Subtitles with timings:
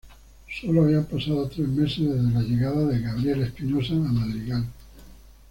[0.59, 4.65] Sólo habían pasado tres meses desde la llegada de Gabriel Espinosa a Madrigal.